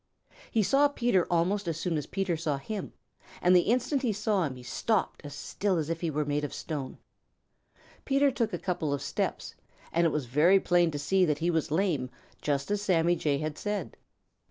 [0.49, 2.91] He saw Peter almost as soon as Peter saw him,
[3.39, 6.43] and the instant he saw him, he stopped as still as if he were made
[6.43, 6.97] of stone.
[8.03, 9.53] Peter took a couple of steps,
[9.93, 12.09] and it was very plain to see that he was lame,
[12.41, 13.95] just as Sammy Jay had said.